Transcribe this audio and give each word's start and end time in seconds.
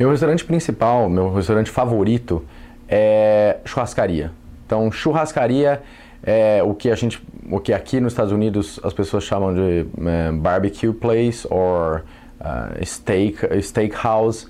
Meu 0.00 0.08
restaurante 0.08 0.46
principal, 0.46 1.10
meu 1.10 1.30
restaurante 1.30 1.70
favorito 1.70 2.42
é 2.88 3.58
churrascaria. 3.66 4.32
Então, 4.64 4.90
churrascaria 4.90 5.82
é 6.22 6.62
o 6.62 6.74
que 6.74 6.90
a 6.90 6.94
gente, 6.94 7.22
o 7.50 7.60
que 7.60 7.70
aqui 7.70 8.00
nos 8.00 8.14
Estados 8.14 8.32
Unidos 8.32 8.80
as 8.82 8.94
pessoas 8.94 9.24
chamam 9.24 9.52
de 9.52 9.84
é, 10.06 10.32
barbecue 10.32 10.90
place 10.94 11.46
or 11.50 12.02
uh, 12.40 12.82
steak 12.82 13.62
steakhouse, 13.62 14.48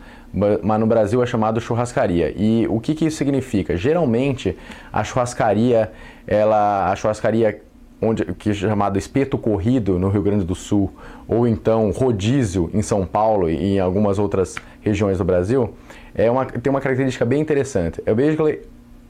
mas 0.63 0.79
no 0.79 0.86
Brasil 0.86 1.21
é 1.21 1.27
chamado 1.27 1.61
churrascaria. 1.61 2.32
E 2.37 2.69
o 2.69 2.79
que, 2.79 2.95
que 2.95 3.07
isso 3.07 3.17
significa? 3.17 3.77
Geralmente 3.77 4.57
a 4.93 5.03
churrascaria, 5.03 5.91
ela, 6.29 6.93
a 6.93 6.95
churrascaria 6.95 7.61
onde, 8.01 8.25
que 8.35 8.51
é 8.51 8.55
chamado 8.55 8.98
espeto 8.98 9.37
corrido 9.37 9.98
no 9.98 10.09
Rio 10.09 10.23
Grande 10.23 10.45
do 10.45 10.55
Sul, 10.55 10.93
ou 11.29 11.46
então 11.46 11.91
rodízio 11.91 12.71
em 12.73 12.83
São 12.83 13.07
Paulo 13.07 13.48
e 13.48 13.75
em 13.75 13.80
algumas 13.80 14.19
outras 14.19 14.57
regiões 14.80 15.19
do 15.19 15.25
Brasil, 15.25 15.75
é 16.15 16.30
uma, 16.30 16.47
tem 16.47 16.71
uma 16.71 16.80
característica 16.80 17.24
bem 17.24 17.41
interessante. 17.41 18.02
É 18.07 18.15
basically 18.15 18.60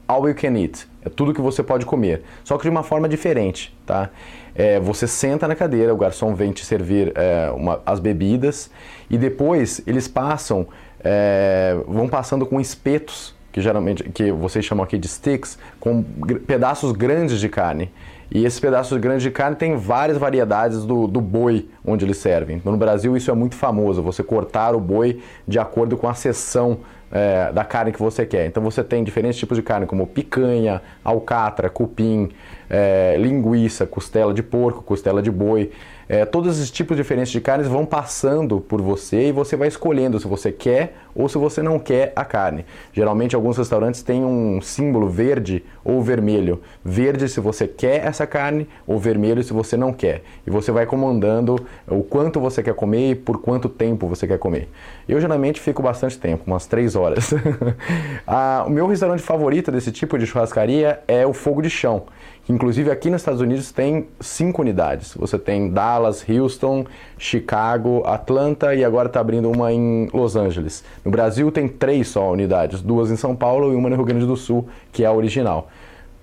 all 0.07 0.27
you 0.27 0.35
can 0.35 0.57
eat. 0.57 0.87
É 1.03 1.09
tudo 1.09 1.33
que 1.33 1.41
você 1.41 1.63
pode 1.63 1.85
comer, 1.85 2.21
só 2.43 2.57
que 2.57 2.63
de 2.63 2.69
uma 2.69 2.83
forma 2.83 3.07
diferente, 3.07 3.75
tá? 3.85 4.09
É, 4.53 4.79
você 4.79 5.07
senta 5.07 5.47
na 5.47 5.55
cadeira, 5.55 5.93
o 5.93 5.97
garçom 5.97 6.35
vem 6.35 6.51
te 6.51 6.65
servir 6.65 7.13
é, 7.15 7.49
uma, 7.55 7.81
as 7.85 7.99
bebidas 7.99 8.69
e 9.09 9.17
depois 9.17 9.81
eles 9.87 10.09
passam, 10.09 10.67
é, 11.01 11.77
vão 11.87 12.09
passando 12.09 12.45
com 12.45 12.59
espetos 12.59 13.33
que 13.51 13.59
geralmente 13.59 14.03
que 14.09 14.31
vocês 14.31 14.63
chamam 14.63 14.83
aqui 14.83 14.97
de 14.97 15.07
sticks, 15.07 15.57
com 15.79 16.03
pedaços 16.47 16.91
grandes 16.91 17.39
de 17.39 17.49
carne. 17.49 17.91
E 18.31 18.45
esses 18.45 18.59
pedaços 18.59 18.97
grandes 18.97 19.23
de 19.23 19.29
carne 19.29 19.57
têm 19.57 19.75
várias 19.75 20.17
variedades 20.17 20.85
do, 20.85 21.05
do 21.05 21.19
boi 21.19 21.67
onde 21.85 22.05
eles 22.05 22.17
servem. 22.17 22.57
Então, 22.57 22.71
no 22.71 22.77
Brasil 22.77 23.17
isso 23.17 23.29
é 23.29 23.33
muito 23.33 23.55
famoso, 23.55 24.01
você 24.01 24.23
cortar 24.23 24.73
o 24.73 24.79
boi 24.79 25.21
de 25.45 25.59
acordo 25.59 25.97
com 25.97 26.07
a 26.07 26.13
seção 26.13 26.79
é, 27.11 27.51
da 27.51 27.65
carne 27.65 27.91
que 27.91 27.99
você 27.99 28.25
quer. 28.25 28.45
Então 28.45 28.63
você 28.63 28.83
tem 28.83 29.03
diferentes 29.03 29.37
tipos 29.37 29.57
de 29.57 29.63
carne, 29.63 29.85
como 29.85 30.07
picanha, 30.07 30.81
alcatra, 31.03 31.69
cupim, 31.69 32.29
é, 32.69 33.15
linguiça, 33.19 33.85
costela 33.85 34.33
de 34.33 34.41
porco, 34.41 34.81
costela 34.81 35.21
de 35.21 35.29
boi. 35.29 35.71
É, 36.07 36.25
todos 36.25 36.57
esses 36.57 36.71
tipos 36.71 36.97
diferentes 36.97 37.31
de 37.31 37.39
carnes 37.39 37.67
vão 37.67 37.85
passando 37.85 38.59
por 38.59 38.81
você 38.81 39.29
e 39.29 39.31
você 39.31 39.55
vai 39.55 39.67
escolhendo 39.67 40.19
se 40.19 40.27
você 40.27 40.51
quer 40.51 40.95
ou 41.15 41.29
se 41.29 41.37
você 41.37 41.61
não 41.61 41.79
quer 41.79 42.11
a 42.15 42.25
carne. 42.25 42.65
Geralmente 42.91 43.35
alguns 43.35 43.57
restaurantes 43.57 44.01
têm 44.01 44.23
um 44.23 44.61
símbolo 44.61 45.09
verde 45.09 45.63
ou 45.85 46.01
vermelho. 46.01 46.61
Verde 46.83 47.29
se 47.29 47.39
você 47.39 47.67
quer 47.67 48.05
essa 48.05 48.20
carne 48.27 48.67
ou 48.87 48.97
vermelho 48.99 49.43
se 49.43 49.53
você 49.53 49.75
não 49.75 49.93
quer. 49.93 50.23
E 50.45 50.49
você 50.49 50.71
vai 50.71 50.85
comandando 50.85 51.55
o 51.87 52.03
quanto 52.03 52.39
você 52.39 52.61
quer 52.63 52.73
comer 52.73 53.11
e 53.11 53.15
por 53.15 53.41
quanto 53.41 53.69
tempo 53.69 54.07
você 54.07 54.27
quer 54.27 54.37
comer. 54.37 54.69
Eu 55.07 55.19
geralmente 55.19 55.59
fico 55.59 55.81
bastante 55.81 56.17
tempo, 56.17 56.43
umas 56.47 56.65
3 56.65 56.95
horas. 56.95 57.33
ah, 58.25 58.63
o 58.67 58.69
meu 58.69 58.87
restaurante 58.87 59.21
favorito 59.21 59.71
desse 59.71 59.91
tipo 59.91 60.17
de 60.17 60.25
churrascaria 60.25 60.99
é 61.07 61.25
o 61.25 61.33
Fogo 61.33 61.61
de 61.61 61.69
Chão. 61.69 62.03
Inclusive 62.49 62.89
aqui 62.89 63.09
nos 63.09 63.21
Estados 63.21 63.39
Unidos 63.39 63.71
tem 63.71 64.07
cinco 64.19 64.61
unidades. 64.61 65.13
Você 65.15 65.37
tem 65.37 65.69
Dallas, 65.69 66.25
Houston, 66.27 66.85
Chicago, 67.17 68.03
Atlanta 68.05 68.73
e 68.73 68.83
agora 68.83 69.07
está 69.07 69.19
abrindo 69.19 69.49
uma 69.49 69.71
em 69.71 70.09
Los 70.11 70.35
Angeles. 70.35 70.83
No 71.05 71.11
Brasil 71.11 71.51
tem 71.51 71.67
três 71.67 72.07
só 72.09 72.31
unidades, 72.31 72.81
duas 72.81 73.11
em 73.11 73.15
São 73.15 73.35
Paulo 73.35 73.71
e 73.71 73.75
uma 73.75 73.89
no 73.89 73.95
Rio 73.95 74.05
Grande 74.05 74.25
do 74.25 74.35
Sul, 74.35 74.67
que 74.91 75.03
é 75.03 75.07
a 75.07 75.13
original. 75.13 75.69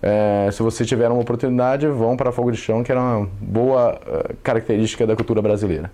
É, 0.00 0.48
se 0.52 0.62
você 0.62 0.84
tiver 0.84 1.10
uma 1.10 1.20
oportunidade, 1.20 1.86
vão 1.86 2.16
para 2.16 2.30
Fogo 2.30 2.52
de 2.52 2.56
Chão, 2.56 2.84
que 2.84 2.92
é 2.92 2.94
uma 2.94 3.28
boa 3.41 3.94
uh, 3.94 4.36
característica 4.42 5.06
da 5.06 5.16
cultura 5.16 5.42
brasileira. 5.42 5.91